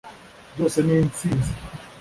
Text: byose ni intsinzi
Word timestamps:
byose 0.53 0.77
ni 0.81 0.93
intsinzi 1.03 1.51